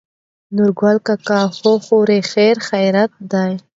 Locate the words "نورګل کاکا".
0.55-1.41